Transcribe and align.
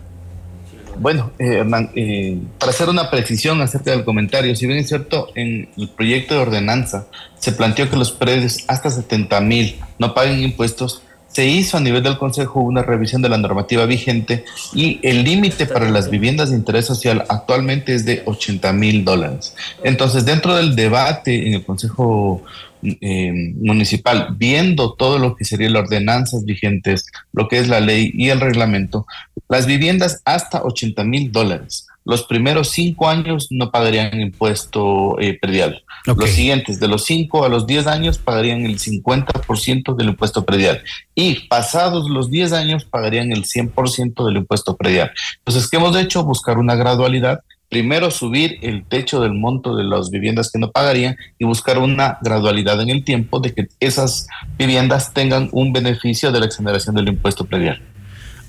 Bueno, 1.04 1.34
eh, 1.38 1.58
Hernán, 1.58 1.92
eh, 1.96 2.38
para 2.58 2.70
hacer 2.70 2.88
una 2.88 3.12
precisión 3.12 3.60
acerca 3.60 3.92
del 3.92 4.06
comentario, 4.06 4.56
si 4.56 4.68
bien 4.68 4.80
es 4.80 4.88
cierto, 4.88 5.32
en 5.36 5.68
el 5.76 5.90
proyecto 5.90 6.34
de 6.34 6.40
ordenanza 6.40 7.08
se 7.38 7.52
planteó 7.52 7.90
que 7.90 7.98
los 7.98 8.14
predios 8.14 8.64
hasta 8.70 8.90
70 8.90 9.42
mil 9.42 9.76
no 10.00 10.14
paguen 10.14 10.42
impuestos, 10.42 11.02
se 11.28 11.46
hizo 11.46 11.76
a 11.76 11.82
nivel 11.82 12.04
del 12.04 12.18
Consejo 12.18 12.62
una 12.62 12.84
revisión 12.84 13.22
de 13.22 13.28
la 13.28 13.38
normativa 13.38 13.86
vigente 13.86 14.46
y 14.74 15.02
el 15.04 15.26
límite 15.26 15.66
para 15.66 15.90
las 15.90 16.10
viviendas 16.10 16.52
de 16.52 16.56
interés 16.56 16.86
social 16.86 17.26
actualmente 17.28 17.94
es 17.94 18.06
de 18.06 18.24
80 18.26 18.72
mil 18.72 19.04
dólares. 19.04 19.54
Entonces, 19.84 20.24
dentro 20.24 20.56
del 20.56 20.74
debate 20.74 21.48
en 21.48 21.56
el 21.56 21.66
Consejo 21.66 22.44
eh, 22.84 23.54
Municipal, 23.56 24.36
viendo 24.38 24.94
todo 24.94 25.18
lo 25.18 25.36
que 25.36 25.44
serían 25.44 25.74
las 25.74 25.84
ordenanzas 25.84 26.46
vigentes, 26.46 27.08
lo 27.34 27.48
que 27.48 27.60
es 27.60 27.68
la 27.68 27.80
ley 27.80 28.12
y 28.14 28.30
el 28.30 28.40
reglamento, 28.40 29.06
las 29.54 29.66
viviendas 29.66 30.22
hasta 30.26 30.64
80 30.64 31.04
mil 31.04 31.32
dólares 31.32 31.88
los 32.06 32.24
primeros 32.24 32.70
cinco 32.70 33.08
años 33.08 33.48
no 33.50 33.72
pagarían 33.72 34.20
impuesto 34.20 35.20
eh, 35.20 35.38
predial. 35.40 35.84
Los 36.06 36.32
siguientes, 36.32 36.80
de 36.80 36.90
los 36.90 37.06
cinco 37.06 37.46
a 37.46 37.50
los 37.50 37.66
diez 37.66 37.88
años, 37.88 38.18
pagarían 38.18 38.66
el 38.66 38.78
50% 38.78 39.96
del 39.96 40.10
impuesto 40.10 40.44
predial. 40.44 40.84
Y 41.16 41.48
pasados 41.48 42.10
los 42.10 42.30
diez 42.30 42.52
años, 42.52 42.84
pagarían 42.84 43.32
el 43.32 43.46
100% 43.46 44.26
del 44.26 44.38
impuesto 44.38 44.76
predial. 44.76 45.12
Entonces, 45.40 45.70
¿qué 45.70 45.78
hemos 45.78 45.96
hecho? 45.96 46.24
Buscar 46.24 46.58
una 46.58 46.76
gradualidad. 46.76 47.42
Primero 47.70 48.12
subir 48.12 48.60
el 48.62 48.84
techo 48.84 49.22
del 49.22 49.34
monto 49.34 49.76
de 49.76 49.86
las 49.86 50.10
viviendas 50.10 50.52
que 50.52 50.60
no 50.60 50.72
pagarían 50.72 51.16
y 51.40 51.46
buscar 51.46 51.80
una 51.80 52.18
gradualidad 52.22 52.82
en 52.82 52.90
el 52.90 53.04
tiempo 53.04 53.40
de 53.40 53.54
que 53.54 53.68
esas 53.80 54.28
viviendas 54.58 55.14
tengan 55.14 55.50
un 55.54 55.72
beneficio 55.72 56.32
de 56.32 56.40
la 56.40 56.46
exoneración 56.46 56.96
del 56.96 57.08
impuesto 57.08 57.46
predial. 57.46 57.82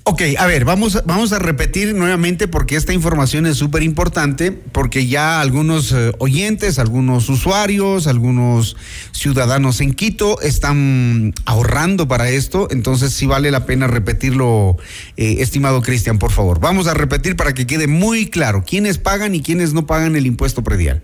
Ok, 0.06 0.20
a 0.36 0.46
ver, 0.46 0.66
vamos, 0.66 1.02
vamos 1.06 1.32
a 1.32 1.38
repetir 1.38 1.94
nuevamente 1.94 2.46
porque 2.46 2.76
esta 2.76 2.92
información 2.92 3.46
es 3.46 3.56
súper 3.56 3.82
importante, 3.82 4.52
porque 4.52 5.06
ya 5.06 5.40
algunos 5.40 5.92
eh, 5.92 6.12
oyentes, 6.18 6.78
algunos 6.78 7.30
usuarios, 7.30 8.06
algunos 8.06 8.76
ciudadanos 9.12 9.80
en 9.80 9.94
Quito 9.94 10.42
están 10.42 11.32
ahorrando 11.46 12.06
para 12.06 12.28
esto, 12.28 12.68
entonces 12.70 13.14
sí 13.14 13.24
vale 13.24 13.50
la 13.50 13.64
pena 13.64 13.86
repetirlo, 13.86 14.76
eh, 15.16 15.36
estimado 15.38 15.80
Cristian, 15.80 16.18
por 16.18 16.32
favor. 16.32 16.60
Vamos 16.60 16.86
a 16.86 16.92
repetir 16.92 17.34
para 17.34 17.54
que 17.54 17.66
quede 17.66 17.86
muy 17.86 18.28
claro 18.28 18.62
quiénes 18.62 18.98
pagan 18.98 19.34
y 19.34 19.40
quiénes 19.40 19.72
no 19.72 19.86
pagan 19.86 20.16
el 20.16 20.26
impuesto 20.26 20.62
predial. 20.62 21.02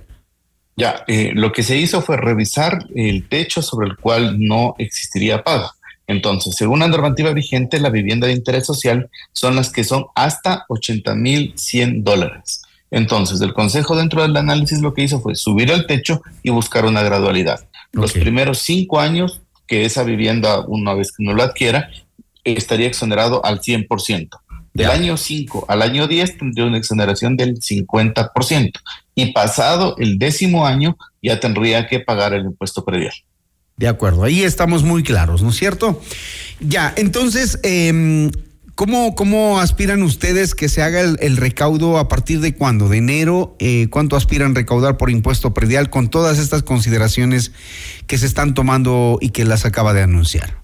Ya, 0.77 1.05
eh, 1.09 1.31
lo 1.35 1.53
que 1.53 1.63
se 1.63 1.79
hizo 1.79 2.03
fue 2.03 2.19
revisar 2.19 2.87
el 2.95 3.27
techo 3.31 3.63
sobre 3.63 3.89
el 3.89 3.97
cual 3.97 4.37
no 4.39 4.75
existiría 4.77 5.43
pago. 5.43 5.71
Entonces, 6.11 6.57
según 6.57 6.81
la 6.81 6.89
normativa 6.89 7.33
vigente, 7.33 7.79
la 7.79 7.89
vivienda 7.89 8.27
de 8.27 8.33
interés 8.33 8.67
social 8.67 9.09
son 9.33 9.55
las 9.55 9.71
que 9.71 9.85
son 9.85 10.07
hasta 10.17 10.65
80 10.69 11.15
mil 11.15 11.53
100 11.55 12.03
dólares. 12.03 12.63
Entonces, 12.91 13.41
el 13.41 13.55
Consejo 13.55 13.95
dentro 13.95 14.21
del 14.21 14.37
análisis 14.37 14.81
lo 14.81 14.93
que 14.93 15.05
hizo 15.05 15.21
fue 15.21 15.37
subir 15.37 15.71
al 15.71 15.87
techo 15.87 16.21
y 16.43 16.51
buscar 16.51 16.85
una 16.85 17.05
gradualidad. 17.05 17.69
Los 17.93 18.13
primeros 18.13 18.59
cinco 18.59 18.99
años 18.99 19.43
que 19.69 19.85
esa 19.85 20.03
vivienda, 20.03 20.65
una 20.67 20.95
vez 20.95 21.13
que 21.13 21.23
no 21.23 21.33
la 21.33 21.45
adquiera, 21.45 21.91
estaría 22.43 22.89
exonerado 22.89 23.45
al 23.45 23.61
100%. 23.61 24.31
Del 24.75 24.91
año 24.91 25.17
5 25.17 25.67
al 25.69 25.83
año 25.83 26.09
10 26.09 26.39
tendría 26.39 26.67
una 26.67 26.79
exoneración 26.79 27.37
del 27.37 27.61
50%. 27.61 28.73
Y 29.15 29.33
pasado 29.33 29.95
el 29.99 30.19
décimo 30.19 30.67
año 30.67 30.97
ya 31.23 31.39
tendría 31.39 31.87
que 31.87 32.01
pagar 32.01 32.35
el 32.35 32.47
impuesto 32.47 32.85
predial. 32.85 33.15
De 33.81 33.89
acuerdo, 33.89 34.25
ahí 34.25 34.43
estamos 34.43 34.83
muy 34.83 35.03
claros, 35.03 35.43
¿no 35.43 35.49
es 35.49 35.57
cierto? 35.57 36.03
Ya, 36.61 36.93
entonces, 36.99 37.59
eh, 37.63 38.31
¿cómo, 38.75 39.15
¿cómo, 39.15 39.59
aspiran 39.59 40.03
ustedes 40.03 40.55
que 40.55 40.69
se 40.69 40.83
haga 40.83 41.01
el, 41.01 41.37
recaudo 41.39 41.97
a 41.97 42.07
partir 42.07 42.41
de 42.41 42.55
cuándo? 42.55 42.91
¿De 42.91 42.99
enero? 42.99 43.57
Eh, 43.59 43.89
¿Cuánto 43.89 44.17
aspiran 44.17 44.55
recaudar 44.55 44.99
por 44.99 45.09
impuesto 45.09 45.55
predial 45.55 45.89
con 45.89 46.11
todas 46.11 46.39
estas 46.39 46.63
consideraciones 46.63 47.53
que 48.07 48.19
se 48.19 48.27
están 48.27 48.53
tomando 48.53 49.17
y 49.19 49.31
que 49.31 49.47
las 49.47 49.65
acaba 49.65 49.95
de 49.95 50.03
anunciar? 50.03 50.60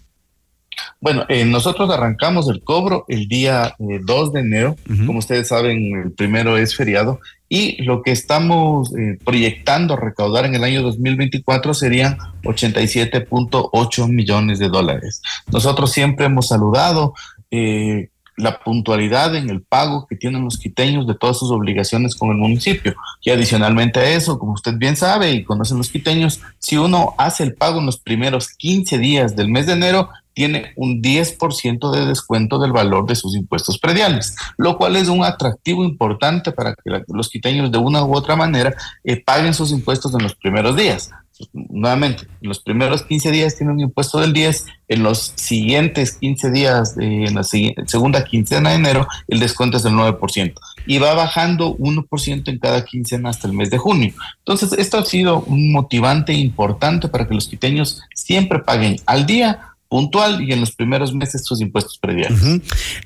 Bueno, 1.00 1.24
eh, 1.28 1.44
nosotros 1.44 1.90
arrancamos 1.90 2.48
el 2.48 2.62
cobro 2.62 3.04
el 3.08 3.28
día 3.28 3.74
2 3.78 4.32
de 4.32 4.40
enero. 4.40 4.76
Como 5.06 5.18
ustedes 5.18 5.48
saben, 5.48 6.02
el 6.04 6.12
primero 6.12 6.56
es 6.56 6.76
feriado 6.76 7.20
y 7.48 7.82
lo 7.82 8.02
que 8.02 8.10
estamos 8.10 8.92
eh, 8.96 9.18
proyectando 9.24 9.96
recaudar 9.96 10.46
en 10.46 10.56
el 10.56 10.64
año 10.64 10.82
2024 10.82 11.74
serían 11.74 12.18
87.8 12.42 14.08
millones 14.08 14.58
de 14.58 14.68
dólares. 14.68 15.22
Nosotros 15.52 15.92
siempre 15.92 16.26
hemos 16.26 16.48
saludado 16.48 17.14
eh, 17.50 18.08
la 18.36 18.58
puntualidad 18.58 19.34
en 19.34 19.48
el 19.48 19.62
pago 19.62 20.06
que 20.06 20.16
tienen 20.16 20.44
los 20.44 20.58
quiteños 20.58 21.06
de 21.06 21.14
todas 21.14 21.38
sus 21.38 21.50
obligaciones 21.50 22.14
con 22.14 22.30
el 22.30 22.36
municipio. 22.36 22.94
Y 23.22 23.30
adicionalmente 23.30 24.00
a 24.00 24.10
eso, 24.10 24.38
como 24.38 24.52
usted 24.52 24.74
bien 24.76 24.96
sabe 24.96 25.30
y 25.32 25.44
conocen 25.44 25.78
los 25.78 25.88
quiteños, 25.88 26.40
si 26.58 26.76
uno 26.76 27.14
hace 27.16 27.44
el 27.44 27.54
pago 27.54 27.78
en 27.80 27.86
los 27.86 27.98
primeros 27.98 28.48
15 28.48 28.98
días 28.98 29.36
del 29.36 29.48
mes 29.48 29.66
de 29.66 29.72
enero, 29.72 30.10
tiene 30.36 30.74
un 30.76 31.00
10% 31.02 31.90
de 31.90 32.04
descuento 32.04 32.58
del 32.58 32.70
valor 32.70 33.06
de 33.06 33.16
sus 33.16 33.34
impuestos 33.34 33.78
prediales, 33.78 34.36
lo 34.58 34.76
cual 34.76 34.96
es 34.96 35.08
un 35.08 35.24
atractivo 35.24 35.82
importante 35.82 36.52
para 36.52 36.74
que 36.74 36.90
los 37.08 37.30
quiteños 37.30 37.72
de 37.72 37.78
una 37.78 38.04
u 38.04 38.14
otra 38.14 38.36
manera 38.36 38.74
eh, 39.02 39.18
paguen 39.24 39.54
sus 39.54 39.72
impuestos 39.72 40.14
en 40.14 40.22
los 40.22 40.34
primeros 40.34 40.76
días. 40.76 41.10
Nuevamente, 41.54 42.24
en 42.42 42.48
los 42.48 42.60
primeros 42.60 43.02
15 43.04 43.30
días 43.30 43.56
tiene 43.56 43.72
un 43.72 43.80
impuesto 43.80 44.20
del 44.20 44.34
10, 44.34 44.66
en 44.88 45.02
los 45.02 45.32
siguientes 45.36 46.16
15 46.18 46.50
días, 46.50 46.96
en 46.98 47.34
la 47.34 47.42
segunda 47.42 48.24
quincena 48.24 48.70
de 48.70 48.76
enero, 48.76 49.08
el 49.28 49.40
descuento 49.40 49.78
es 49.78 49.84
del 49.84 49.94
9% 49.94 50.52
y 50.86 50.98
va 50.98 51.14
bajando 51.14 51.76
1% 51.78 52.48
en 52.48 52.58
cada 52.58 52.84
quincena 52.84 53.30
hasta 53.30 53.48
el 53.48 53.54
mes 53.54 53.70
de 53.70 53.78
junio. 53.78 54.12
Entonces, 54.38 54.74
esto 54.74 54.98
ha 54.98 55.04
sido 55.04 55.40
un 55.40 55.72
motivante 55.72 56.34
importante 56.34 57.08
para 57.08 57.26
que 57.26 57.34
los 57.34 57.48
quiteños 57.48 58.02
siempre 58.14 58.58
paguen 58.58 58.96
al 59.06 59.24
día 59.24 59.75
puntual 59.88 60.42
y 60.42 60.52
en 60.52 60.60
los 60.60 60.72
primeros 60.72 61.14
meses 61.14 61.44
sus 61.44 61.60
impuestos 61.60 61.98
prediales. 61.98 62.40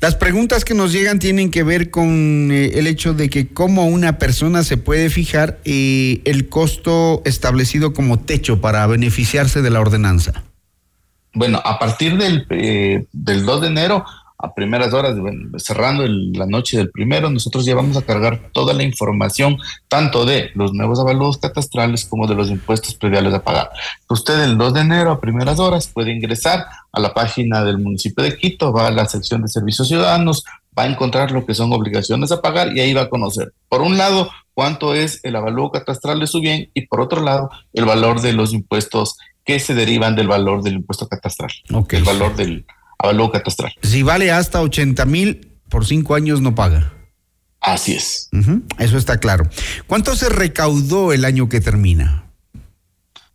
Las 0.01 0.15
preguntas 0.15 0.65
que 0.65 0.75
nos 0.75 0.93
llegan 0.93 1.19
tienen 1.19 1.51
que 1.51 1.63
ver 1.63 1.91
con 1.91 2.51
eh, 2.51 2.79
el 2.79 2.87
hecho 2.87 3.15
de 3.15 3.29
que 3.29 3.49
cómo 3.49 3.87
una 3.87 4.19
persona 4.19 4.65
se 4.65 4.77
puede 4.77 5.11
fijar 5.11 5.59
eh, 5.65 6.21
el 6.25 6.49
costo 6.49 7.23
establecido 7.25 7.93
como 7.93 8.19
techo 8.19 8.61
para 8.61 8.87
beneficiarse 8.87 9.63
de 9.63 9.71
la 9.71 9.81
ordenanza. 9.81 10.45
Bueno, 11.33 11.63
a 11.65 11.79
partir 11.79 12.17
del, 12.17 12.47
eh, 12.51 13.05
del 13.13 13.45
2 13.45 13.61
de 13.61 13.67
enero 13.69 14.05
a 14.43 14.55
primeras 14.55 14.95
horas, 14.95 15.17
cerrando 15.59 16.05
la 16.07 16.47
noche 16.47 16.79
del 16.79 16.91
primero, 16.91 17.31
nosotros 17.31 17.65
ya 17.67 17.75
vamos 17.75 17.97
a 17.97 18.03
cargar 18.03 18.51
toda 18.53 18.73
la 18.73 18.83
información, 18.83 19.59
tanto 19.89 20.25
de 20.25 20.51
los 20.55 20.73
nuevos 20.73 20.99
avaluados 20.99 21.39
catastrales 21.39 22.07
como 22.07 22.27
de 22.27 22.35
los 22.35 22.51
impuestos 22.51 22.95
prediales 22.95 23.35
a 23.35 23.43
pagar. 23.43 23.71
Usted 24.09 24.43
el 24.43 24.57
2 24.57 24.75
de 24.75 24.81
enero 24.81 25.11
a 25.11 25.21
primeras 25.21 25.59
horas 25.59 25.89
puede 25.89 26.13
ingresar 26.13 26.65
a 26.93 27.01
la 27.01 27.13
página 27.13 27.65
del 27.65 27.79
municipio 27.79 28.25
de 28.25 28.37
Quito, 28.37 28.73
va 28.73 28.87
a 28.87 28.91
la 28.91 29.07
sección 29.07 29.43
de 29.43 29.49
servicios 29.49 29.89
ciudadanos, 29.89 30.45
va 30.77 30.85
a 30.85 30.87
encontrar 30.87 31.31
lo 31.33 31.45
que 31.45 31.55
son 31.55 31.73
obligaciones 31.73 32.33
a 32.33 32.41
pagar 32.41 32.75
y 32.75 32.81
ahí 32.81 32.95
va 32.95 33.03
a 33.03 33.11
conocer, 33.11 33.53
por 33.69 33.83
un 33.83 33.99
lado, 33.99 34.31
cuánto 34.55 34.95
es 34.95 35.21
el 35.23 35.37
avalúo 35.37 35.71
catastral 35.71 36.21
de 36.21 36.27
su 36.27 36.41
bien 36.41 36.71
y 36.75 36.87
por 36.87 37.01
otro 37.01 37.23
lado, 37.23 37.51
el 37.75 37.85
valor 37.85 38.21
de 38.21 38.33
los 38.33 38.53
impuestos 38.53 39.17
que 39.45 39.59
se 39.59 39.75
derivan 39.75 40.17
del 40.17 40.29
valor 40.29 40.63
del 40.63 40.75
impuesto 40.75 41.09
catastral, 41.09 41.51
el 41.91 42.05
valor 42.05 42.37
del 42.37 42.65
avalúo 43.03 43.31
catastral. 43.31 43.73
Si 43.83 44.03
vale 44.03 44.31
hasta 44.31 44.61
80 44.61 45.05
mil, 45.07 45.53
por 45.69 45.87
cinco 45.87 46.15
años 46.15 46.41
no 46.41 46.55
paga. 46.55 46.93
Así 47.61 47.95
es. 47.95 48.31
Eso 48.79 48.97
está 48.97 49.19
claro. 49.19 49.49
¿Cuánto 49.87 50.17
se 50.17 50.29
recaudó 50.29 51.13
el 51.13 51.25
año 51.25 51.49
que 51.49 51.61
termina? 51.61 52.25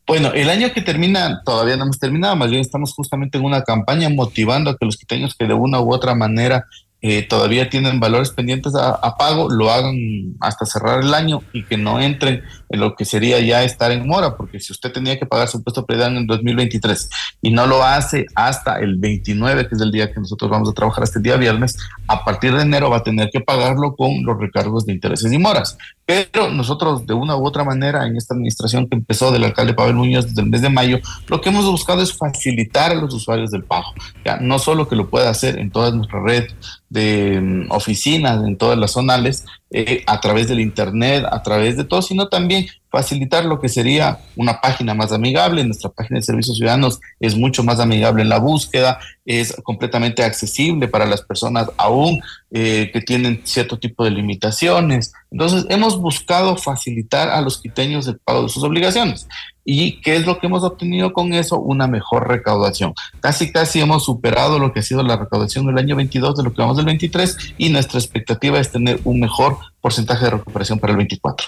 Bueno, 0.08 0.32
el 0.34 0.50
año 0.50 0.72
que 0.72 0.82
termina 0.82 1.42
todavía 1.44 1.78
no 1.78 1.84
hemos 1.84 2.00
terminado, 2.00 2.36
más 2.36 2.50
bien 2.50 2.62
estamos 2.62 2.94
justamente 2.94 3.40
en 3.40 3.44
una 3.44 3.64
campaña 3.64 4.08
motivando 4.10 4.70
a 4.70 4.78
que 4.78 4.86
los 4.86 4.98
quiteños 4.98 5.36
que 5.36 5.48
de 5.48 5.56
una 5.56 5.80
u 5.82 5.92
otra 5.92 6.14
manera 6.14 6.66
eh, 7.08 7.22
todavía 7.22 7.70
tienen 7.70 8.00
valores 8.00 8.32
pendientes 8.32 8.74
a, 8.74 9.16
pago, 9.16 9.48
lo 9.48 9.70
hagan 9.70 9.96
hasta 10.40 10.66
cerrar 10.66 11.04
el 11.04 11.14
año 11.14 11.44
y 11.54 11.64
que 11.64 11.78
no 11.78 12.02
entren 12.02 12.42
en 12.68 12.80
lo 12.80 12.96
que 12.96 13.06
sería 13.06 13.40
ya 13.42 13.64
estar 13.64 13.92
en 13.92 14.08
mora, 14.08 14.36
porque 14.36 14.60
si 14.60 14.74
usted 14.74 14.92
tenía 14.92 15.20
que 15.20 15.28
pagar 15.28 15.48
su 15.48 15.58
impuesto 15.58 15.86
predial 15.86 16.18
en 16.18 16.26
2023 16.26 17.10
y 17.44 17.52
no 17.52 17.68
lo 17.68 17.84
hace 17.84 18.26
hasta 18.34 18.80
el 18.80 18.96
29, 18.96 19.68
que 19.68 19.76
es 19.76 19.82
el 19.82 19.92
día 19.92 20.12
que 20.12 20.20
nosotros 20.20 20.50
vamos 20.50 20.68
a 20.68 20.74
trabajar 20.74 21.04
el 21.16 21.22
día 21.22 21.38
viernes, 21.38 21.78
a 22.08 22.26
partir 22.26 22.56
de 22.56 22.64
enero 22.64 22.90
va 22.90 22.98
a 22.98 23.04
tener 23.04 23.30
que 23.30 23.40
pagarlo 23.40 23.96
con 23.96 24.24
los 24.24 24.40
recargos 24.40 24.88
de 24.88 24.94
intereses 24.94 25.32
y 25.32 25.38
moras. 25.38 25.78
Pero 26.08 26.50
nosotros, 26.50 27.06
de 27.06 27.14
una 27.14 27.36
u 27.36 27.46
otra 27.46 27.64
manera, 27.64 28.06
en 28.06 28.16
esta 28.16 28.34
administración 28.34 28.88
que 28.88 28.96
empezó 28.96 29.32
del 29.32 29.44
alcalde 29.44 29.74
Pavel 29.74 29.96
Muñoz 29.96 30.26
desde 30.26 30.42
el 30.42 30.50
mes 30.50 30.62
de 30.62 30.70
mayo, 30.70 31.00
lo 31.28 31.42
que 31.42 31.50
hemos 31.50 31.66
buscado 31.66 32.02
es 32.02 32.16
facilitar 32.16 32.92
a 32.92 32.96
los 32.96 33.14
usuarios 33.14 33.52
del 33.52 33.64
pago. 33.64 33.94
Ya, 34.24 34.38
no 34.38 34.58
solo 34.58 34.88
que 34.88 34.96
lo 34.96 35.10
pueda 35.10 35.30
hacer 35.30 35.60
en 35.60 35.70
toda 35.70 35.92
nuestra 35.92 36.22
red 36.22 36.46
de 36.96 37.40
mm, 37.40 37.72
oficinas, 37.72 38.44
en 38.44 38.58
todas 38.58 38.78
las 38.80 38.94
zonales, 38.94 39.46
eh, 39.70 40.04
a 40.08 40.22
través 40.22 40.48
del 40.48 40.62
Internet, 40.62 41.26
a 41.30 41.44
través 41.44 41.76
de 41.76 41.84
todo, 41.84 42.02
sino 42.02 42.30
también 42.30 42.66
facilitar 42.90 43.44
lo 43.44 43.60
que 43.60 43.68
sería 43.68 44.20
una 44.38 44.62
página 44.62 44.94
más 44.94 45.12
amigable. 45.12 45.66
Nuestra 45.66 45.90
página 45.90 46.20
de 46.20 46.26
servicios 46.26 46.58
ciudadanos 46.58 47.02
es 47.20 47.36
mucho 47.36 47.64
más 47.64 47.80
amigable 47.80 48.24
en 48.24 48.30
la 48.30 48.40
búsqueda, 48.40 48.98
es 49.26 49.54
completamente 49.64 50.24
accesible 50.24 50.88
para 50.88 51.06
las 51.06 51.22
personas 51.22 51.70
aún 51.78 52.22
eh, 52.52 52.90
que 52.94 53.02
tienen 53.02 53.42
cierto 53.44 53.78
tipo 53.78 54.06
de 54.06 54.12
limitaciones. 54.12 55.14
Entonces, 55.30 55.66
hemos 55.70 56.00
buscado 56.00 56.56
facilitar 56.56 57.30
a 57.30 57.42
los 57.42 57.62
quiteños 57.62 58.08
el 58.08 58.18
pago 58.20 58.44
de 58.44 58.50
sus 58.50 58.64
obligaciones. 58.64 59.28
¿Y 59.68 60.00
qué 60.02 60.16
es 60.16 60.28
lo 60.28 60.40
que 60.40 60.46
hemos 60.46 60.64
obtenido 60.64 61.12
con 61.12 61.34
eso? 61.34 61.60
Una 61.60 61.88
mejor 61.88 62.28
recaudación. 62.28 62.94
Casi, 63.20 63.52
casi 63.52 63.82
hemos 63.82 64.06
superado 64.06 64.60
lo 64.60 64.72
que 64.72 64.82
ha 64.82 64.84
sido 64.84 65.02
la 65.02 65.18
recaudación 65.18 65.66
del 65.66 65.80
año 65.80 65.96
22 65.96 66.38
de 66.38 66.44
lo 66.44 66.54
que 66.54 66.62
vamos 66.62 66.78
del 66.78 66.86
23 66.86 67.56
y 67.58 67.70
nuestra 67.70 68.00
expectativa 68.00 68.60
es 68.60 68.72
tener 68.72 69.02
un 69.04 69.20
mejor 69.20 69.58
porcentaje 69.82 70.26
de 70.26 70.32
recuperación 70.32 70.78
para 70.78 70.92
el 70.92 70.98
24. 70.98 71.48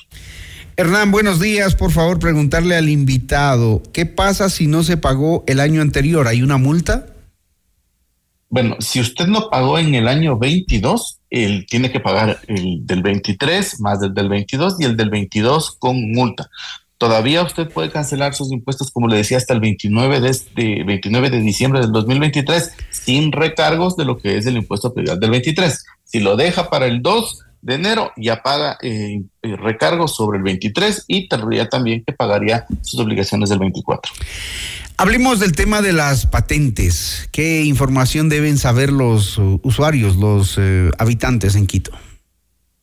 Hernán, 0.77 1.11
buenos 1.11 1.39
días. 1.39 1.75
Por 1.75 1.91
favor, 1.91 2.17
preguntarle 2.17 2.75
al 2.75 2.89
invitado, 2.89 3.83
¿qué 3.93 4.07
pasa 4.07 4.49
si 4.49 4.65
no 4.65 4.81
se 4.81 4.97
pagó 4.97 5.43
el 5.45 5.59
año 5.59 5.81
anterior? 5.81 6.27
¿Hay 6.27 6.41
una 6.41 6.57
multa? 6.57 7.05
Bueno, 8.49 8.77
si 8.79 8.99
usted 8.99 9.27
no 9.27 9.49
pagó 9.49 9.77
en 9.77 9.93
el 9.93 10.07
año 10.07 10.37
22, 10.39 11.19
él 11.29 11.65
tiene 11.69 11.91
que 11.91 11.99
pagar 11.99 12.39
el 12.47 12.85
del 12.85 13.03
23 13.03 13.79
más 13.81 14.01
el 14.01 14.13
del 14.13 14.29
22 14.29 14.77
y 14.79 14.85
el 14.85 14.95
del 14.95 15.09
22 15.09 15.75
con 15.77 16.11
multa. 16.13 16.49
Todavía 16.97 17.43
usted 17.43 17.69
puede 17.69 17.91
cancelar 17.91 18.33
sus 18.33 18.51
impuestos, 18.51 18.89
como 18.89 19.07
le 19.07 19.17
decía, 19.17 19.37
hasta 19.37 19.53
el 19.53 19.59
29 19.59 20.19
de, 20.19 20.29
este, 20.29 20.83
29 20.83 21.29
de 21.29 21.41
diciembre 21.41 21.79
del 21.79 21.91
2023 21.91 22.71
sin 22.89 23.31
recargos 23.31 23.95
de 23.95 24.05
lo 24.05 24.17
que 24.17 24.37
es 24.37 24.47
el 24.47 24.57
impuesto 24.57 24.93
predial 24.93 25.19
del 25.19 25.31
23. 25.31 25.85
Si 26.03 26.19
lo 26.19 26.35
deja 26.35 26.69
para 26.69 26.87
el 26.87 27.03
2, 27.03 27.45
de 27.61 27.75
enero 27.75 28.11
ya 28.17 28.41
paga 28.41 28.77
eh, 28.81 29.21
eh, 29.41 29.55
recargos 29.57 30.15
sobre 30.15 30.37
el 30.37 30.43
23 30.43 31.05
y 31.07 31.27
tendría 31.27 31.69
también 31.69 32.03
que 32.05 32.13
pagaría 32.13 32.65
sus 32.81 32.99
obligaciones 32.99 33.49
del 33.49 33.59
24. 33.59 34.13
Hablemos 34.97 35.39
del 35.39 35.51
tema 35.51 35.83
de 35.83 35.93
las 35.93 36.25
patentes. 36.25 37.29
¿Qué 37.31 37.63
información 37.63 38.29
deben 38.29 38.57
saber 38.57 38.91
los 38.91 39.37
uh, 39.37 39.59
usuarios, 39.63 40.15
los 40.15 40.55
eh, 40.57 40.89
habitantes 40.97 41.55
en 41.55 41.67
Quito? 41.67 41.91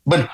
Bueno, 0.04 0.28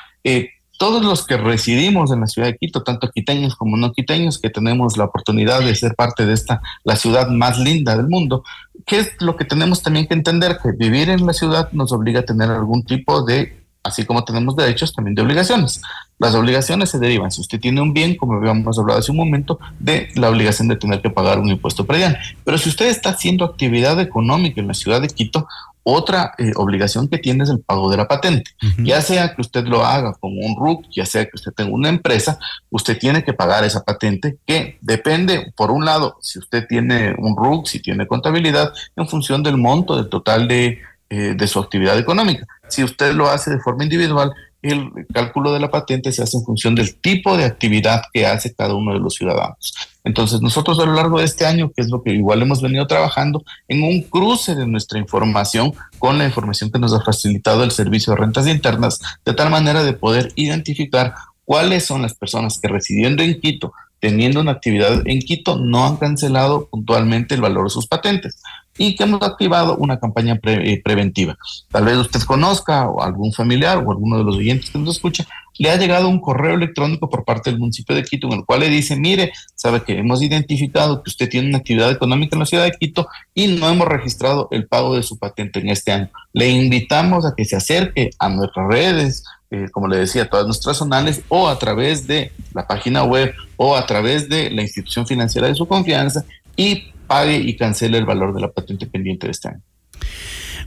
todos 0.81 1.05
los 1.05 1.27
que 1.27 1.37
residimos 1.37 2.11
en 2.11 2.21
la 2.21 2.27
ciudad 2.27 2.49
de 2.49 2.57
Quito, 2.57 2.83
tanto 2.83 3.11
quiteños 3.11 3.55
como 3.55 3.77
no 3.77 3.93
quiteños, 3.93 4.39
que 4.39 4.49
tenemos 4.49 4.97
la 4.97 5.05
oportunidad 5.05 5.61
de 5.61 5.75
ser 5.75 5.95
parte 5.95 6.25
de 6.25 6.33
esta, 6.33 6.63
la 6.85 6.97
ciudad 6.97 7.29
más 7.29 7.59
linda 7.59 7.95
del 7.95 8.09
mundo, 8.09 8.45
¿qué 8.87 9.01
es 9.01 9.13
lo 9.21 9.37
que 9.37 9.45
tenemos 9.45 9.83
también 9.83 10.07
que 10.07 10.15
entender? 10.15 10.57
Que 10.63 10.73
vivir 10.73 11.11
en 11.11 11.27
la 11.27 11.35
ciudad 11.35 11.71
nos 11.73 11.93
obliga 11.93 12.21
a 12.21 12.25
tener 12.25 12.51
algún 12.51 12.83
tipo 12.83 13.23
de 13.23 13.61
así 13.83 14.05
como 14.05 14.25
tenemos 14.25 14.57
derechos, 14.57 14.95
también 14.95 15.15
de 15.15 15.23
obligaciones. 15.23 15.83
Las 16.19 16.35
obligaciones 16.35 16.91
se 16.91 16.99
derivan, 16.99 17.31
si 17.31 17.41
usted 17.41 17.61
tiene 17.61 17.81
un 17.81 17.93
bien, 17.93 18.17
como 18.17 18.35
habíamos 18.35 18.79
hablado 18.79 19.01
hace 19.01 19.11
un 19.11 19.19
momento, 19.19 19.59
de 19.79 20.09
la 20.15 20.29
obligación 20.29 20.69
de 20.69 20.77
tener 20.77 21.01
que 21.01 21.11
pagar 21.11 21.39
un 21.39 21.49
impuesto 21.49 21.87
predial. 21.87 22.19
Pero 22.45 22.59
si 22.59 22.69
usted 22.69 22.87
está 22.89 23.11
haciendo 23.11 23.45
actividad 23.45 23.99
económica 24.01 24.61
en 24.61 24.69
la 24.69 24.75
ciudad 24.75 25.01
de 25.01 25.09
Quito, 25.09 25.47
otra 25.83 26.33
eh, 26.39 26.53
obligación 26.57 27.09
que 27.09 27.19
tiene 27.19 27.45
es 27.45 27.51
el 27.51 27.61
pago 27.61 27.91
de 27.91 27.97
la 27.97 28.09
patente. 28.09 28.51
Ya 28.79 29.01
sea 29.01 29.35
que 29.35 29.41
usted 29.41 29.65
lo 29.65 29.85
haga 29.85 30.13
como 30.15 30.41
un 30.41 30.57
RUC, 30.57 30.87
ya 30.91 31.07
sea 31.07 31.25
que 31.25 31.33
usted 31.35 31.53
tenga 31.53 31.73
una 31.73 31.89
empresa, 31.89 32.39
usted 32.71 32.99
tiene 32.99 33.25
que 33.25 33.33
pagar 33.33 33.65
esa 33.65 33.83
patente 33.83 34.39
que 34.47 34.79
depende, 34.81 35.53
por 35.57 35.71
un 35.71 35.85
lado, 35.85 36.19
si 36.21 36.39
usted 36.39 36.67
tiene 36.67 37.15
un 37.19 37.37
RUC, 37.37 37.67
si 37.67 37.81
tiene 37.81 38.07
contabilidad, 38.07 38.73
en 38.97 39.09
función 39.09 39.43
del 39.43 39.57
monto 39.57 39.97
del 39.97 40.09
total 40.09 40.49
de, 40.49 40.81
eh, 41.09 41.35
de 41.37 41.47
su 41.47 41.59
actividad 41.59 41.99
económica. 41.99 42.47
Si 42.69 42.85
usted 42.85 43.15
lo 43.15 43.29
hace 43.29 43.51
de 43.51 43.61
forma 43.61 43.85
individual, 43.85 44.33
el 44.63 44.91
cálculo 45.13 45.53
de 45.53 45.61
la 45.61 45.71
patente 45.71 46.13
se 46.13 46.23
hace 46.23 46.37
en 46.37 46.45
función 46.45 46.75
del 46.75 46.95
tipo 46.97 47.37
de 47.37 47.45
actividad 47.45 48.03
que 48.13 48.27
hace 48.27 48.55
cada 48.55 48.75
uno 48.75 48.93
de 48.93 49.01
los 49.01 49.15
ciudadanos. 49.15 49.75
Entonces, 50.05 50.41
nosotros 50.41 50.79
a 50.79 50.87
lo 50.87 50.95
largo 50.95 51.19
de 51.19 51.25
este 51.25 51.47
año, 51.47 51.71
que 51.75 51.83
es 51.83 51.89
lo 51.89 52.03
que 52.03 52.13
igual 52.13 52.43
hemos 52.43 52.63
venido 52.63 52.87
trabajando, 52.87 53.43
en 53.69 53.83
un 53.83 54.03
cruce 54.03 54.55
de 54.55 54.67
nuestra 54.67 54.99
información 54.99 55.73
con 55.99 56.19
la 56.19 56.25
información 56.25 56.71
que 56.71 56.79
nos 56.79 56.93
ha 56.93 57.03
facilitado 57.03 57.65
el 57.65 57.71
Servicio 57.71 58.13
de 58.13 58.21
Rentas 58.21 58.47
Internas, 58.47 59.01
de 59.25 59.35
tal 59.35 59.51
manera 59.51 59.83
de 59.83 59.93
poder 59.93 60.33
identificar 60.37 61.15
cuáles 61.45 61.87
son 61.87 62.03
las 62.03 62.15
personas 62.15 62.59
que 62.59 62.69
residiendo 62.69 63.23
en 63.23 63.41
Quito, 63.41 63.73
teniendo 63.99 64.41
una 64.41 64.53
actividad 64.53 65.07
en 65.07 65.21
Quito, 65.21 65.59
no 65.59 65.87
han 65.87 65.97
cancelado 65.97 66.67
puntualmente 66.67 67.35
el 67.35 67.41
valor 67.43 67.65
de 67.65 67.71
sus 67.71 67.87
patentes 67.87 68.41
y 68.79 68.95
que 68.95 69.05
hemos 69.05 69.23
activado 69.23 69.77
una 69.77 69.99
campaña 69.99 70.39
eh, 70.43 70.81
preventiva. 70.83 71.37
Tal 71.71 71.85
vez 71.85 71.97
usted 71.97 72.21
conozca 72.23 72.89
o 72.89 73.03
algún 73.03 73.33
familiar 73.33 73.79
o 73.79 73.91
alguno 73.91 74.19
de 74.19 74.25
los 74.25 74.37
oyentes 74.37 74.71
que 74.71 74.79
nos 74.79 74.97
escucha, 74.97 75.27
le 75.59 75.71
ha 75.71 75.77
llegado 75.77 76.09
un 76.09 76.21
correo 76.21 76.55
electrónico 76.55 77.11
por 77.11 77.25
parte 77.27 77.51
del 77.51 77.59
municipio 77.59 77.95
de 77.95 78.03
Quito 78.03 78.29
en 78.29 78.39
el 78.39 78.45
cual 78.47 78.61
le 78.61 78.71
dice, 78.71 78.97
mire, 78.97 79.33
sabe 79.55 79.83
que 79.83 79.99
hemos 79.99 80.23
identificado 80.23 81.03
que 81.03 81.11
usted 81.11 81.29
tiene 81.29 81.49
una 81.49 81.59
actividad 81.59 81.91
económica 81.91 82.35
en 82.35 82.41
la 82.41 82.47
ciudad 82.47 82.65
de 82.65 82.73
Quito 82.73 83.07
y 83.35 83.49
no 83.49 83.69
hemos 83.69 83.87
registrado 83.87 84.49
el 84.53 84.67
pago 84.67 84.97
de 84.97 85.03
su 85.03 85.19
patente 85.19 85.61
en 85.61 85.69
este 85.69 85.93
año. 85.93 86.09
Le 86.33 86.49
invitamos 86.49 87.27
a 87.27 87.35
que 87.37 87.45
se 87.45 87.57
acerque 87.57 88.09
a 88.19 88.31
nuestras 88.31 88.69
redes, 88.69 89.25
eh, 89.51 89.67
como 89.71 89.89
le 89.89 89.99
decía, 89.99 90.31
todas 90.31 90.47
nuestras 90.47 90.79
zonales 90.79 91.21
o 91.29 91.49
a 91.49 91.59
través 91.59 92.07
de 92.07 92.33
la 92.55 92.67
página 92.67 93.03
web 93.03 93.35
o 93.57 93.77
a 93.77 93.85
través 93.85 94.31
de 94.31 94.49
la 94.51 94.63
institución 94.63 95.07
financiera 95.07 95.49
de 95.49 95.55
su 95.55 95.69
confianza 95.69 96.25
y 96.61 96.93
pague 97.07 97.39
y 97.39 97.57
cancele 97.57 97.97
el 97.97 98.05
valor 98.05 98.35
de 98.35 98.43
la 98.43 98.53
patente 98.53 98.87
pendiente 98.87 99.27
de 99.27 99.31
este 99.31 99.49
año. 99.49 99.63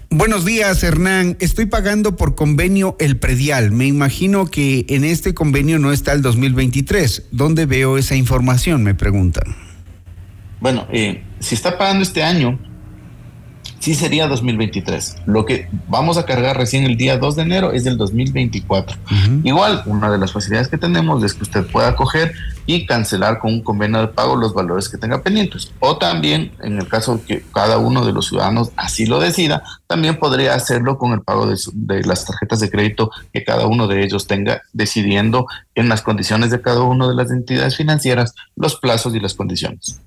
Buenos 0.09 0.43
días, 0.43 0.83
Hernán. 0.83 1.37
Estoy 1.39 1.67
pagando 1.67 2.15
por 2.15 2.33
convenio 2.33 2.95
el 2.99 3.17
predial. 3.17 3.71
Me 3.71 3.85
imagino 3.85 4.47
que 4.47 4.85
en 4.89 5.03
este 5.03 5.35
convenio 5.35 5.77
no 5.77 5.91
está 5.91 6.13
el 6.13 6.23
2023. 6.23 7.27
¿Dónde 7.31 7.67
veo 7.67 7.99
esa 7.99 8.15
información? 8.15 8.83
Me 8.83 8.95
preguntan. 8.95 9.55
Bueno, 10.59 10.87
eh, 10.91 11.23
si 11.39 11.53
está 11.53 11.77
pagando 11.77 12.03
este 12.03 12.23
año, 12.23 12.59
sí 13.83 13.95
sería 13.95 14.29
2023. 14.29 15.17
Lo 15.25 15.45
que 15.45 15.67
vamos 15.89 16.17
a 16.17 16.25
cargar 16.25 16.55
recién 16.55 16.85
el 16.85 16.95
día 16.95 17.17
2 17.17 17.35
de 17.35 17.41
enero 17.41 17.73
es 17.73 17.83
del 17.83 17.97
2024. 17.97 18.97
Igual, 19.43 19.83
una 19.87 20.09
de 20.09 20.17
las 20.17 20.31
facilidades 20.31 20.69
que 20.69 20.77
tenemos 20.77 21.21
es 21.21 21.33
que 21.33 21.43
usted 21.43 21.65
pueda 21.67 21.93
coger 21.93 22.33
y 22.65 22.85
cancelar 22.85 23.39
con 23.39 23.51
un 23.51 23.61
convenio 23.61 23.99
de 23.99 24.07
pago 24.07 24.37
los 24.37 24.53
valores 24.53 24.87
que 24.87 24.97
tenga 24.97 25.21
pendientes. 25.21 25.73
O 25.81 25.97
también, 25.97 26.53
en 26.61 26.77
el 26.77 26.87
caso 26.87 27.19
que 27.27 27.43
cada 27.53 27.77
uno 27.77 28.05
de 28.05 28.13
los 28.13 28.27
ciudadanos 28.29 28.71
así 28.77 29.05
lo 29.05 29.19
decida, 29.19 29.63
también 29.85 30.17
podría 30.17 30.55
hacerlo 30.55 30.97
con 30.97 31.11
el 31.11 31.21
pago 31.21 31.45
de, 31.45 31.57
de 31.73 32.03
las 32.03 32.25
tarjetas 32.25 32.61
de 32.61 32.71
crédito 32.71 33.11
que 33.33 33.43
cada 33.43 33.67
uno 33.67 33.87
de 33.87 34.01
ellos 34.01 34.27
tenga, 34.27 34.61
decidiendo 34.71 35.45
en 35.75 35.89
las 35.89 36.01
condiciones 36.01 36.51
de 36.51 36.61
cada 36.61 36.83
una 36.83 37.09
de 37.09 37.15
las 37.15 37.31
entidades 37.31 37.75
financieras 37.75 38.33
los 38.55 38.77
plazos 38.77 39.13
y 39.13 39.19
las 39.19 39.33
condiciones. 39.33 39.99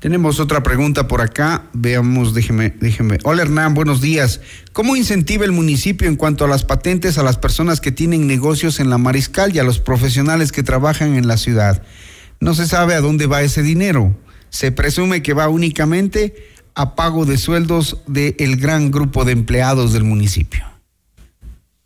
Tenemos 0.00 0.38
otra 0.40 0.62
pregunta 0.62 1.08
por 1.08 1.20
acá. 1.20 1.64
Veamos, 1.72 2.34
déjeme, 2.34 2.70
déjeme. 2.80 3.18
Hola 3.24 3.42
Hernán, 3.42 3.74
buenos 3.74 4.00
días. 4.00 4.40
¿Cómo 4.72 4.96
incentiva 4.96 5.44
el 5.44 5.52
municipio 5.52 6.08
en 6.08 6.16
cuanto 6.16 6.44
a 6.44 6.48
las 6.48 6.64
patentes 6.64 7.18
a 7.18 7.22
las 7.22 7.36
personas 7.36 7.80
que 7.80 7.92
tienen 7.92 8.26
negocios 8.26 8.80
en 8.80 8.90
la 8.90 8.98
Mariscal 8.98 9.54
y 9.54 9.58
a 9.58 9.64
los 9.64 9.80
profesionales 9.80 10.52
que 10.52 10.62
trabajan 10.62 11.16
en 11.16 11.26
la 11.26 11.36
ciudad? 11.36 11.82
No 12.40 12.54
se 12.54 12.66
sabe 12.66 12.94
a 12.94 13.00
dónde 13.00 13.26
va 13.26 13.42
ese 13.42 13.62
dinero. 13.62 14.16
Se 14.50 14.70
presume 14.72 15.22
que 15.22 15.34
va 15.34 15.48
únicamente 15.48 16.34
a 16.74 16.94
pago 16.94 17.26
de 17.26 17.36
sueldos 17.36 17.98
del 18.06 18.56
gran 18.56 18.90
grupo 18.90 19.24
de 19.24 19.32
empleados 19.32 19.92
del 19.92 20.04
municipio. 20.04 20.64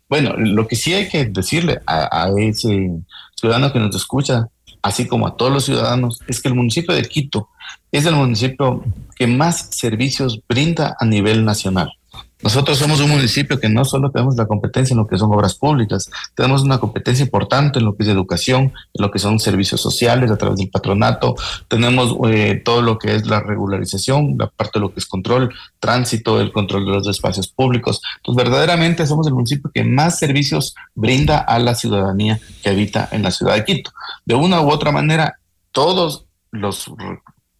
Bueno, 0.07 0.35
lo 0.37 0.67
que 0.67 0.75
sí 0.75 0.93
hay 0.93 1.09
que 1.09 1.25
decirle 1.25 1.81
a, 1.87 2.25
a 2.25 2.31
ese 2.39 2.91
ciudadano 3.35 3.73
que 3.73 3.79
nos 3.79 3.95
escucha, 3.95 4.47
así 4.83 5.07
como 5.07 5.25
a 5.25 5.35
todos 5.35 5.51
los 5.51 5.65
ciudadanos, 5.65 6.19
es 6.27 6.41
que 6.41 6.49
el 6.49 6.55
municipio 6.55 6.93
de 6.93 7.03
Quito 7.03 7.49
es 7.91 8.05
el 8.05 8.15
municipio 8.15 8.83
que 9.15 9.25
más 9.25 9.69
servicios 9.71 10.39
brinda 10.47 10.95
a 10.99 11.05
nivel 11.05 11.45
nacional. 11.45 11.93
Nosotros 12.43 12.77
somos 12.77 12.99
un 12.99 13.09
municipio 13.09 13.57
que 13.57 13.69
no 13.69 13.85
solo 13.85 14.11
tenemos 14.11 14.35
la 14.35 14.45
competencia 14.45 14.93
en 14.93 14.97
lo 14.97 15.07
que 15.07 15.17
son 15.17 15.33
obras 15.33 15.55
públicas, 15.55 16.11
tenemos 16.35 16.61
una 16.61 16.77
competencia 16.77 17.23
importante 17.23 17.79
en 17.79 17.85
lo 17.85 17.95
que 17.95 18.03
es 18.03 18.09
educación, 18.09 18.73
en 18.93 19.01
lo 19.01 19.11
que 19.11 19.19
son 19.19 19.39
servicios 19.39 19.79
sociales 19.79 20.29
a 20.29 20.37
través 20.37 20.57
del 20.57 20.69
patronato, 20.69 21.35
tenemos 21.69 22.15
eh, 22.27 22.61
todo 22.63 22.81
lo 22.81 22.97
que 22.97 23.15
es 23.15 23.25
la 23.27 23.39
regularización, 23.39 24.35
la 24.37 24.47
parte 24.47 24.79
de 24.79 24.81
lo 24.81 24.93
que 24.93 24.99
es 24.99 25.05
control, 25.05 25.53
tránsito, 25.79 26.41
el 26.41 26.51
control 26.51 26.85
de 26.85 26.91
los 26.91 27.07
espacios 27.07 27.47
públicos. 27.47 28.01
Entonces, 28.17 28.43
verdaderamente 28.43 29.07
somos 29.07 29.25
el 29.27 29.33
municipio 29.33 29.71
que 29.73 29.85
más 29.85 30.19
servicios 30.19 30.75
brinda 30.95 31.37
a 31.37 31.59
la 31.59 31.75
ciudadanía 31.75 32.41
que 32.61 32.69
habita 32.69 33.07
en 33.11 33.23
la 33.23 33.31
ciudad 33.31 33.55
de 33.55 33.63
Quito. 33.63 33.91
De 34.25 34.35
una 34.35 34.59
u 34.61 34.69
otra 34.69 34.91
manera, 34.91 35.39
todos 35.71 36.25
los 36.51 36.91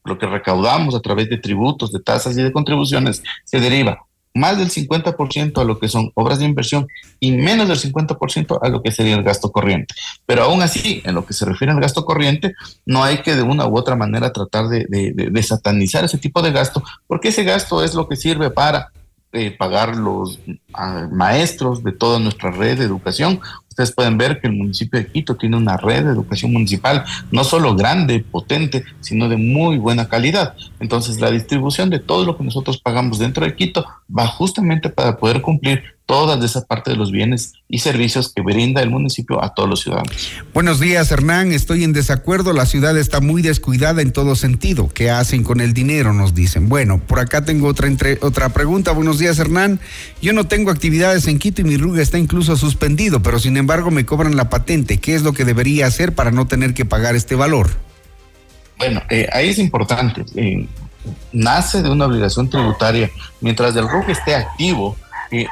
lo 0.06 0.18
que 0.18 0.26
recaudamos 0.26 0.96
a 0.96 1.00
través 1.00 1.30
de 1.30 1.38
tributos, 1.38 1.94
de 1.94 2.02
tasas 2.02 2.38
y 2.38 2.44
de 2.44 2.52
contribuciones 2.52 3.24
se 3.46 3.62
deriva 3.62 4.06
más 4.34 4.58
del 4.58 4.70
50% 4.70 5.62
a 5.62 5.64
lo 5.64 5.80
que 5.80 5.88
son 5.88 6.12
obras 6.16 6.40
de 6.40 6.46
inversión 6.46 6.88
y 7.20 7.32
menos 7.32 7.68
del 7.68 7.78
50% 7.80 8.60
a 8.62 8.70
lo 8.70 8.82
que 8.82 8.92
sería 8.92 9.16
el 9.16 9.24
gasto 9.24 9.52
corriente. 9.52 9.94
Pero 10.26 10.44
aún 10.44 10.62
así, 10.62 11.02
en 11.06 11.16
lo 11.16 11.26
que 11.26 11.34
se 11.34 11.46
refiere 11.46 11.72
al 11.72 11.80
gasto 11.80 12.06
corriente, 12.06 12.54
no 12.86 13.04
hay 13.04 13.20
que 13.20 13.36
de 13.36 13.44
una 13.44 13.68
u 13.68 13.78
otra 13.78 13.96
manera 13.96 14.32
tratar 14.32 14.68
de, 14.68 15.44
satanizar 15.44 16.06
ese 16.06 16.18
tipo 16.18 16.42
de 16.42 16.52
gasto, 16.52 16.84
porque 17.08 17.30
ese 17.30 17.44
gasto 17.44 17.84
es 17.84 17.94
lo 17.94 18.08
que 18.08 18.16
sirve 18.16 18.50
para 18.50 18.90
eh, 19.34 19.52
pagar 19.52 19.98
los 19.98 20.40
ah, 20.74 21.08
maestros 21.12 21.84
de 21.84 21.92
toda 21.92 22.20
nuestra 22.20 22.52
red 22.52 22.78
de 22.78 22.86
educación 22.86 23.42
Ustedes 23.74 23.92
pueden 23.92 24.20
ver 24.20 24.40
que 24.40 24.46
el 24.46 24.54
municipio 24.54 25.00
de 25.00 25.08
Quito 25.08 25.36
tiene 25.36 25.58
una 25.58 25.78
red 25.78 26.04
de 26.06 26.12
educación 26.12 26.54
municipal 26.54 27.04
no 27.32 27.44
solo 27.44 27.76
grande, 27.76 28.24
potente, 28.24 28.84
sino 29.00 29.28
de 29.28 29.36
muy 29.36 29.80
buena 29.80 30.08
calidad. 30.08 30.54
Entonces, 30.80 31.20
la 31.20 31.32
distribución 31.32 31.90
de 31.90 31.98
todo 31.98 32.24
lo 32.24 32.38
que 32.38 32.44
nosotros 32.44 32.78
pagamos 32.78 33.18
dentro 33.18 33.44
de 33.44 33.56
Quito 33.56 33.84
va 34.16 34.28
justamente 34.28 34.90
para 34.90 35.18
poder 35.18 35.42
cumplir 35.42 35.93
toda 36.06 36.44
esa 36.44 36.66
parte 36.66 36.92
de 36.92 36.98
los 36.98 37.12
bienes 37.12 37.54
y 37.70 37.80
servicios 37.80 38.32
que 38.34 38.42
brinda 38.42 38.82
el 38.82 38.90
municipio 38.90 39.44
a 39.44 39.54
todos 39.54 39.70
los 39.70 39.82
ciudadanos. 39.82 40.32
Buenos 40.54 40.80
días, 40.80 41.12
Hernán. 41.12 41.54
Estoy 41.54 41.84
en 41.84 41.94
desacuerdo. 41.94 42.54
La 42.54 42.66
ciudad 42.66 42.98
está 42.98 43.22
muy 43.22 43.42
descuidada 43.42 44.02
en 44.02 44.12
todo 44.12 44.36
sentido. 44.36 44.90
¿Qué 44.94 45.10
hacen 45.10 45.44
con 45.44 45.62
el 45.62 45.74
dinero? 45.74 46.14
Nos 46.14 46.34
dicen. 46.34 46.68
Bueno, 46.70 47.00
por 47.00 47.20
acá 47.20 47.46
tengo 47.46 47.68
otra, 47.68 47.88
entre, 47.88 48.20
otra 48.22 48.50
pregunta. 48.50 48.92
Buenos 48.92 49.20
días, 49.20 49.40
Hernán. 49.40 49.80
Yo 50.22 50.34
no 50.34 50.46
tengo 50.46 50.72
actividades 50.72 51.28
en 51.28 51.40
Quito 51.40 51.62
y 51.62 51.66
mi 51.66 51.78
RUG 51.78 52.00
está 52.00 52.18
incluso 52.18 52.58
suspendido, 52.58 53.22
pero 53.22 53.40
sin 53.40 53.58
embargo 53.58 53.90
me 53.90 54.06
cobran 54.06 54.36
la 54.36 54.50
patente. 54.50 54.98
¿Qué 54.98 55.16
es 55.16 55.24
lo 55.24 55.34
que 55.34 55.46
debería 55.46 55.88
hacer 55.88 56.14
para 56.14 56.32
no 56.32 56.48
tener 56.48 56.74
que 56.74 56.86
pagar 56.86 57.16
este 57.16 57.36
valor? 57.36 57.70
Bueno, 58.78 59.02
eh, 59.10 59.30
ahí 59.32 59.50
es 59.50 59.60
importante. 59.60 60.26
Eh, 60.36 60.68
nace 61.32 61.82
de 61.82 61.90
una 61.90 62.06
obligación 62.06 62.50
tributaria. 62.50 63.10
Mientras 63.42 63.76
el 63.76 63.88
RUG 63.88 64.10
esté 64.10 64.36
activo, 64.36 64.98
eh, 65.32 65.48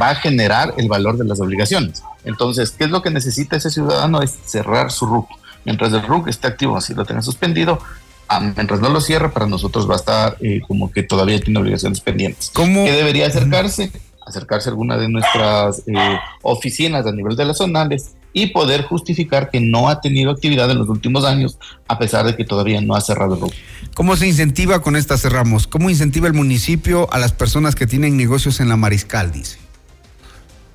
va 0.00 0.10
a 0.10 0.14
generar 0.14 0.74
el 0.76 0.88
valor 0.88 1.18
de 1.18 1.24
las 1.24 1.40
obligaciones. 1.40 2.02
Entonces, 2.24 2.70
¿qué 2.70 2.84
es 2.84 2.90
lo 2.90 3.02
que 3.02 3.10
necesita 3.10 3.56
ese 3.56 3.70
ciudadano? 3.70 4.22
Es 4.22 4.36
cerrar 4.44 4.90
su 4.90 5.06
RUC. 5.06 5.28
Mientras 5.64 5.92
el 5.92 6.02
RUC 6.02 6.28
esté 6.28 6.46
activo, 6.46 6.76
así 6.76 6.94
lo 6.94 7.04
tenga 7.04 7.22
suspendido, 7.22 7.80
ah, 8.28 8.40
mientras 8.40 8.80
no 8.80 8.88
lo 8.88 9.00
cierre, 9.00 9.30
para 9.30 9.46
nosotros 9.46 9.88
va 9.88 9.94
a 9.94 9.98
estar 9.98 10.36
eh, 10.40 10.60
como 10.66 10.90
que 10.90 11.02
todavía 11.02 11.40
tiene 11.40 11.60
obligaciones 11.60 12.00
pendientes. 12.00 12.50
¿Cómo? 12.54 12.84
¿Qué 12.84 12.92
debería 12.92 13.26
acercarse? 13.26 13.90
Acercarse 14.26 14.68
a 14.68 14.72
alguna 14.72 14.96
de 14.96 15.08
nuestras 15.08 15.82
eh, 15.86 16.18
oficinas 16.42 17.06
a 17.06 17.12
nivel 17.12 17.34
de 17.34 17.44
las 17.46 17.58
zonales 17.58 18.12
y 18.32 18.48
poder 18.48 18.82
justificar 18.82 19.50
que 19.50 19.60
no 19.60 19.88
ha 19.88 20.00
tenido 20.00 20.30
actividad 20.30 20.70
en 20.70 20.78
los 20.78 20.88
últimos 20.88 21.24
años, 21.24 21.58
a 21.88 21.98
pesar 21.98 22.26
de 22.26 22.36
que 22.36 22.44
todavía 22.44 22.80
no 22.80 22.94
ha 22.94 23.00
cerrado 23.00 23.34
el 23.34 23.40
RUC. 23.40 23.54
¿Cómo 23.94 24.16
se 24.16 24.28
incentiva 24.28 24.80
con 24.80 24.96
esta 24.96 25.16
cerramos? 25.16 25.66
¿Cómo 25.66 25.90
incentiva 25.90 26.28
el 26.28 26.34
municipio 26.34 27.12
a 27.12 27.18
las 27.18 27.32
personas 27.32 27.74
que 27.74 27.86
tienen 27.86 28.16
negocios 28.16 28.60
en 28.60 28.68
la 28.68 28.76
Mariscal, 28.76 29.32
dice? 29.32 29.58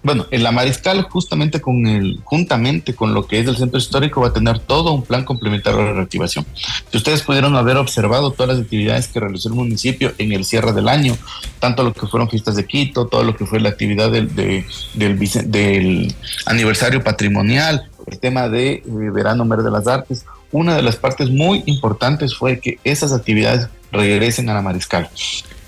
Bueno, 0.03 0.25
en 0.31 0.43
la 0.43 0.51
Mariscal, 0.51 1.03
justamente 1.03 1.61
con 1.61 1.87
el, 1.87 2.19
juntamente 2.25 2.93
con 2.93 3.13
lo 3.13 3.25
que 3.25 3.39
es 3.39 3.47
el 3.47 3.55
centro 3.55 3.79
histórico, 3.79 4.19
va 4.19 4.27
a 4.27 4.33
tener 4.33 4.59
todo 4.59 4.91
un 4.91 5.03
plan 5.03 5.23
complementario 5.23 5.79
de 5.79 5.93
reactivación. 5.93 6.45
Si 6.91 6.97
ustedes 6.97 7.21
pudieron 7.21 7.55
haber 7.55 7.77
observado 7.77 8.31
todas 8.31 8.57
las 8.57 8.65
actividades 8.65 9.07
que 9.07 9.21
realizó 9.21 9.47
el 9.47 9.55
municipio 9.55 10.11
en 10.17 10.33
el 10.33 10.43
cierre 10.43 10.73
del 10.73 10.89
año, 10.89 11.15
tanto 11.59 11.83
lo 11.83 11.93
que 11.93 12.05
fueron 12.05 12.29
fiestas 12.29 12.57
de 12.57 12.65
Quito, 12.65 13.07
todo 13.07 13.23
lo 13.23 13.37
que 13.37 13.45
fue 13.45 13.61
la 13.61 13.69
actividad 13.69 14.11
del, 14.11 14.35
del, 14.35 16.15
aniversario 16.45 17.01
patrimonial, 17.01 17.89
el 18.05 18.19
tema 18.19 18.49
de 18.49 18.73
eh, 18.73 18.83
Verano 18.85 19.45
Mer 19.45 19.59
de 19.59 19.71
las 19.71 19.87
Artes, 19.87 20.25
una 20.51 20.75
de 20.75 20.81
las 20.81 20.97
partes 20.97 21.29
muy 21.29 21.63
importantes 21.65 22.35
fue 22.35 22.59
que 22.59 22.77
esas 22.83 23.13
actividades 23.13 23.69
regresen 23.93 24.49
a 24.49 24.53
la 24.53 24.61
Mariscal 24.61 25.09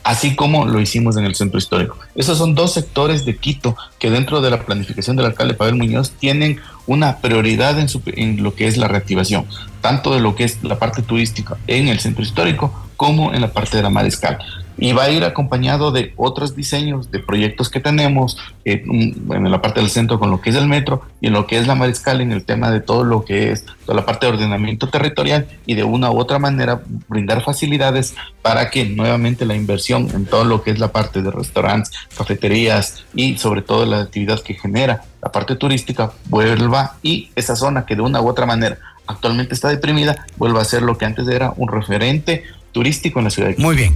así 0.05 0.35
como 0.35 0.65
lo 0.65 0.79
hicimos 0.79 1.17
en 1.17 1.25
el 1.25 1.35
centro 1.35 1.57
histórico. 1.57 1.97
Esos 2.13 2.37
son 2.37 2.55
dos 2.55 2.73
sectores 2.73 3.25
de 3.25 3.35
Quito 3.35 3.75
que 3.99 4.11
dentro 4.11 4.39
de 4.39 4.51
la 4.51 4.63
planificación 4.63 5.15
del 5.15 5.25
alcalde 5.25 5.55
Pavel 5.55 5.75
Muñoz 5.75 6.11
tienen 6.11 6.61
una 6.85 7.17
prioridad 7.17 7.79
en, 7.79 7.87
en, 8.13 8.43
lo 8.43 8.53
que 8.53 8.67
es 8.67 8.77
la 8.77 8.87
reactivación, 8.87 9.45
tanto 9.81 10.13
de 10.13 10.21
lo 10.21 10.35
que 10.35 10.43
es 10.43 10.63
la 10.63 10.77
parte 10.77 11.01
turística 11.01 11.57
en 11.65 11.87
el 11.87 11.99
centro 11.99 12.23
histórico 12.23 12.71
como 12.95 13.33
en 13.33 13.41
la 13.41 13.51
parte 13.51 13.77
de 13.77 13.83
la 13.83 13.89
mariscal 13.89 14.37
y 14.77 14.93
va 14.93 15.03
a 15.03 15.09
ir 15.09 15.23
acompañado 15.23 15.91
de 15.91 16.13
otros 16.17 16.55
diseños 16.55 17.11
de 17.11 17.19
proyectos 17.19 17.69
que 17.69 17.79
tenemos 17.79 18.37
eh, 18.65 18.83
en 18.85 19.51
la 19.51 19.61
parte 19.61 19.79
del 19.79 19.89
centro 19.89 20.19
con 20.19 20.31
lo 20.31 20.41
que 20.41 20.49
es 20.49 20.55
el 20.55 20.67
metro 20.67 21.03
y 21.21 21.27
en 21.27 21.33
lo 21.33 21.47
que 21.47 21.57
es 21.57 21.67
la 21.67 21.75
mariscal 21.75 22.21
en 22.21 22.31
el 22.31 22.43
tema 22.43 22.71
de 22.71 22.81
todo 22.81 23.03
lo 23.03 23.23
que 23.23 23.51
es 23.51 23.65
la 23.87 24.05
parte 24.05 24.25
de 24.25 24.33
ordenamiento 24.33 24.89
territorial 24.89 25.47
y 25.65 25.75
de 25.75 25.83
una 25.83 26.11
u 26.11 26.19
otra 26.19 26.39
manera 26.39 26.81
brindar 27.07 27.43
facilidades 27.43 28.15
para 28.41 28.69
que 28.69 28.85
nuevamente 28.85 29.45
la 29.45 29.55
inversión 29.55 30.09
en 30.13 30.25
todo 30.25 30.43
lo 30.43 30.63
que 30.63 30.71
es 30.71 30.79
la 30.79 30.91
parte 30.91 31.21
de 31.21 31.31
restaurantes, 31.31 31.91
cafeterías 32.17 33.05
y 33.13 33.37
sobre 33.37 33.61
todo 33.61 33.85
la 33.85 34.01
actividad 34.01 34.41
que 34.41 34.55
genera 34.55 35.03
la 35.21 35.31
parte 35.31 35.55
turística 35.55 36.11
vuelva 36.29 36.97
y 37.01 37.29
esa 37.35 37.55
zona 37.55 37.85
que 37.85 37.95
de 37.95 38.01
una 38.01 38.21
u 38.21 38.27
otra 38.27 38.45
manera 38.45 38.77
actualmente 39.07 39.53
está 39.53 39.69
deprimida 39.69 40.25
vuelva 40.37 40.61
a 40.61 40.65
ser 40.65 40.81
lo 40.81 40.97
que 40.97 41.05
antes 41.05 41.27
era 41.27 41.53
un 41.57 41.67
referente 41.67 42.43
turístico 42.75 43.19
en 43.19 43.23
la 43.23 43.31
ciudad 43.31 43.47
de 43.47 43.55
Quito. 43.55 43.65
Muy 43.65 43.77
bien. 43.77 43.95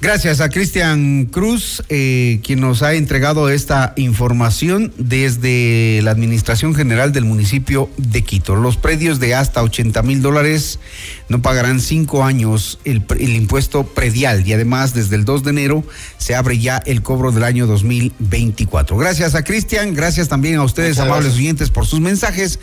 Gracias 0.00 0.40
a 0.40 0.48
Cristian 0.48 1.26
Cruz, 1.26 1.82
eh, 1.90 2.40
quien 2.42 2.58
nos 2.58 2.82
ha 2.82 2.94
entregado 2.94 3.50
esta 3.50 3.92
información 3.96 4.94
desde 4.96 6.00
la 6.02 6.12
Administración 6.12 6.74
General 6.74 7.12
del 7.12 7.26
municipio 7.26 7.90
de 7.98 8.22
Quito. 8.22 8.56
Los 8.56 8.78
predios 8.78 9.20
de 9.20 9.34
hasta 9.34 9.62
80 9.62 10.02
mil 10.02 10.22
dólares 10.22 10.78
no 11.28 11.42
pagarán 11.42 11.80
cinco 11.80 12.24
años 12.24 12.78
el, 12.86 13.04
el, 13.18 13.34
impuesto 13.36 13.84
predial 13.84 14.46
y 14.46 14.54
además 14.54 14.94
desde 14.94 15.16
el 15.16 15.26
2 15.26 15.44
de 15.44 15.50
enero 15.50 15.84
se 16.16 16.34
abre 16.34 16.58
ya 16.58 16.78
el 16.86 17.02
cobro 17.02 17.30
del 17.30 17.44
año 17.44 17.66
2024. 17.66 18.96
Gracias 18.96 19.34
a 19.34 19.44
Cristian, 19.44 19.92
gracias 19.92 20.28
también 20.28 20.56
a 20.56 20.64
ustedes, 20.64 20.98
amables 20.98 21.34
oyentes, 21.34 21.68
por 21.68 21.84
sus 21.84 22.00
mensajes. 22.00 22.58